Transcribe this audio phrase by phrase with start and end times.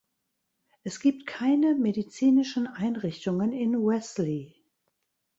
[0.83, 4.55] Es gibt keine medizinischen Einrichtungen in Wesley.